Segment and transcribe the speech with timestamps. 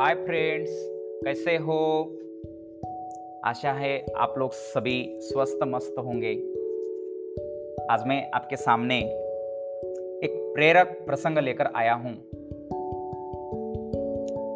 [0.00, 0.70] Hi friends
[1.24, 1.76] कैसे हो?
[3.44, 6.32] आशा है आप लोग सभी स्वस्थ मस्त होंगे।
[7.90, 8.98] आज मैं आपके सामने
[10.24, 12.14] एक प्रेरक प्रसंग लेकर आया हूँ।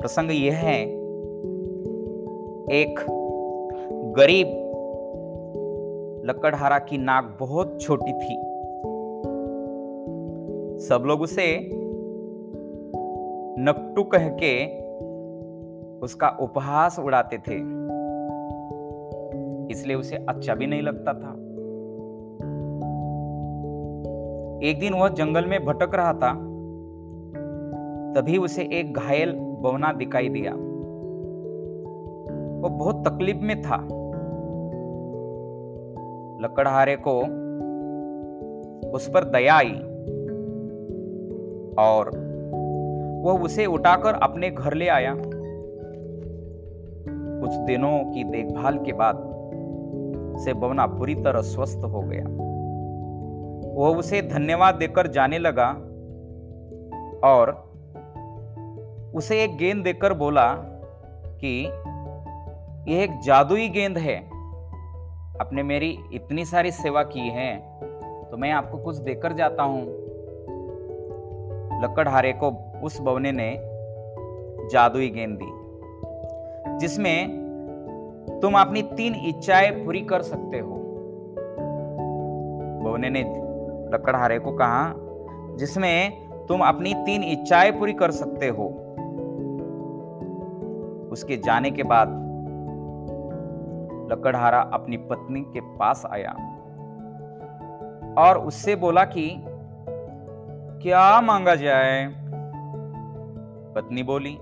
[0.01, 0.83] प्रसंग यह है,
[2.73, 3.07] एक
[4.17, 4.47] गरीब
[6.27, 8.37] लकड़हारा की नाक बहुत छोटी थी।
[10.87, 11.71] सब लोग उसे
[13.63, 14.81] नकटू कह के
[16.03, 17.81] उसका उपहास उड़ाते थे।
[19.73, 21.33] इसलिए उसे अच्छा भी नहीं लगता था।
[24.69, 26.33] एक दिन वह जंगल में भटक रहा था।
[28.15, 30.53] तभी उसे एक घायल बवना दिखाई दिया।
[32.63, 33.89] वो बहुत तकलीफ़ में था।
[36.47, 37.21] लकड़हारे को
[38.91, 39.73] उस पर दया आई
[41.79, 42.11] और
[43.25, 45.15] वह उसे उठाकर अपने घर ले आया।
[47.41, 49.23] कुछ दिनों की देखभाल के बाद
[50.45, 52.25] से बवना पूरी तरह स्वस्थ हो गया।
[53.75, 55.69] वह उसे धन्यवाद देकर जाने लगा
[57.25, 57.53] और
[59.15, 60.55] उसे एक गेंद देकर बोला
[61.41, 61.65] कि,
[62.93, 64.17] यह एक जादुई गेंद है।
[65.41, 67.57] आपने मेरी इतनी सारी सेवा की है
[68.31, 69.83] तो मैं आपको कुछ देकर जाता हूँ।
[71.83, 72.51] लकड़हारे को
[72.83, 73.51] उस बवने ने
[74.69, 75.60] जादुई गेंद दी।
[76.81, 77.41] जिसमें
[78.43, 80.77] तुम अपनी तीन इच्छाएँ पूरी कर सकते हो।
[82.83, 83.21] बोने ने
[83.95, 84.95] लकड़हारे को कहा,
[85.57, 88.65] जिसमें तुम अपनी तीन इच्छाएँ पूरी कर सकते हो।
[91.13, 92.09] उसके जाने के बाद
[94.13, 96.31] लकड़हारा अपनी पत्नी के पास आया
[98.19, 99.45] और उससे बोला कि,
[100.83, 102.07] क्या मांगा जाए?
[103.75, 104.39] पत्नी बोली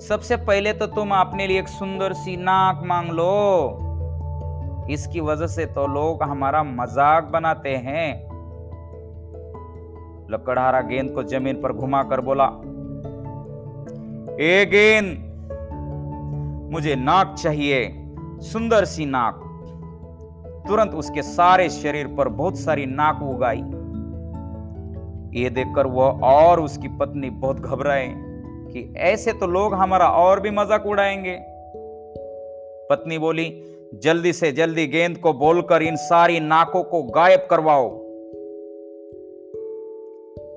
[0.00, 3.84] सबसे पहले तो तुम अपने लिए एक सुंदर सी नाक मांग लो।
[4.90, 8.28] इसकी वजह से तो लोग हमारा मज़ाक बनाते हैं।
[10.30, 12.46] लकड़हारा गेंद को ज़मीन पर घुमाकर बोला,
[14.40, 15.10] ए गेंद,
[16.72, 17.82] मुझे नाक चाहिए,
[18.42, 19.40] सुंदर सी नाक।
[20.68, 23.62] तुरंत उसके सारे शरीर पर बहुत सारी नाक उगाई।
[25.34, 28.08] ये देखकर वह और उसकी पत्नी बहुत घबराए।
[28.72, 31.38] कि ऐसे तो लोग हमारा और भी मज़ाक उड़ाएँगे।
[32.90, 33.64] पत्नी बोली,
[33.94, 38.08] जल्दी से जल्दी गेंद को बोलकर इन सारी नाकों को गायब करवाओ।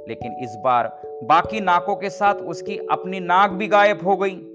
[0.10, 4.48] लेकिन इस बार बाकी नाकों के साथ उसकी अपनी नाक भी गायब हो गई।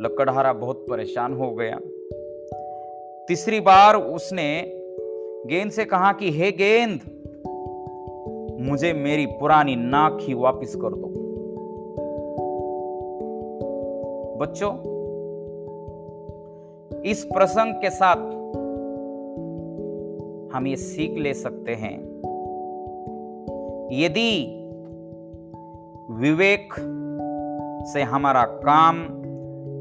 [0.00, 1.80] लकड़हारा बहुत परेशान हो गया।
[3.28, 4.62] तीसरी बार उसने
[5.46, 7.00] गेंद से कहा कि, हे गेंद
[8.60, 11.06] मुझे मेरी पुरानी नाक ही वापस कर दो।
[14.36, 14.72] बच्चों,
[17.02, 18.16] इस प्रसंग के साथ
[20.54, 22.16] हम ये सीख ले सकते हैं।
[23.92, 24.62] यदि
[26.10, 26.74] विवेक
[27.92, 28.96] से हमारा काम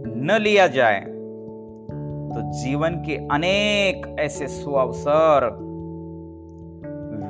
[0.08, 1.02] न लिया जाए
[2.32, 5.66] तो जीवन के अनेक ऐसे सुअवसर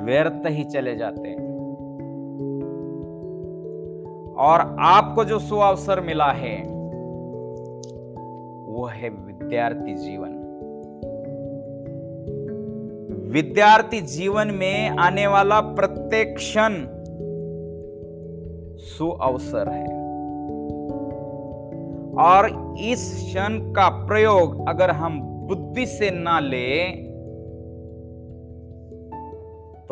[0.06, 1.56] व्यर्थ ही चले जाते हैं।
[4.34, 6.62] और आपको जो सुअवसर मिला है,
[8.72, 10.42] वो है विद्यार्थी जीवन।
[13.32, 16.86] विद्यार्थी जीवन में आने वाला प्रत्येक क्षण
[18.78, 19.86] सुअवसर है।
[22.18, 27.05] और इस क्षण का प्रयोग अगर हम बुद्धि से ना ले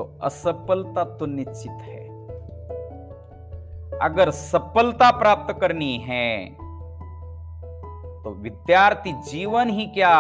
[0.05, 2.03] तो असफलता तो निश्चित है।
[4.03, 6.51] अगर सफलता प्राप्त करनी है
[8.25, 10.17] तो विद्यार्थी जीवन ही क्या?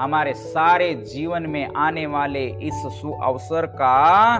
[0.00, 4.36] हमारे सारे जीवन में आने वाले इस सुअवसर का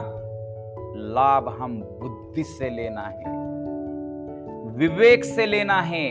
[0.97, 3.35] लाभ हम बुद्धि से लेना है,
[4.77, 6.09] विवेक से लेना है,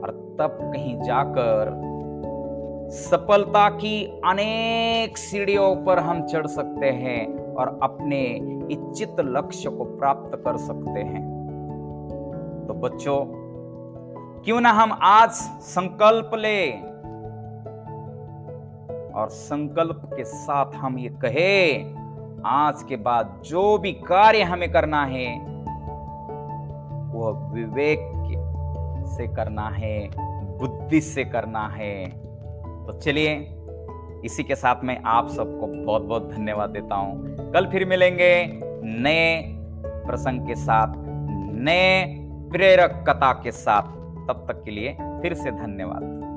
[0.00, 1.87] और तब कहीं जाकर
[2.90, 8.22] सफलता की अनेक सीढ़ियों पर हम चढ़ सकते हैं और अपने
[8.70, 11.22] इच्छित लक्ष्य को प्राप्त कर सकते हैं।
[12.68, 13.24] तो बच्चों,
[14.44, 15.30] क्यों ना हम आज
[15.60, 16.70] संकल्प ले?
[19.12, 21.82] और संकल्प के साथ हम ये कहे,
[22.46, 25.38] आज के बाद जो भी कार्य हमें करना है,
[27.14, 28.00] वह विवेक
[29.08, 30.08] से करना है,
[30.58, 32.27] बुद्धि से करना है।
[32.88, 33.54] तो चलिए,
[34.24, 39.42] इसी के साथ मैं आप सबको बहुत बहुत धन्यवाद देता हूँ। कल फिर मिलेंगे नए
[39.84, 40.94] प्रसंग के साथ,
[41.58, 42.04] नए
[42.52, 43.82] प्रेरक कथा के साथ।
[44.28, 46.27] तब तक के लिए फिर से धन्यवाद।